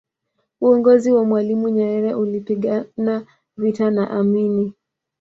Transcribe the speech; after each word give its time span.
uongozi 0.61 1.11
wa 1.11 1.25
mwalimu 1.25 1.69
nyerere 1.69 2.13
ulipigana 2.13 3.25
vita 3.57 3.89
na 3.91 4.09
amini 4.11 4.73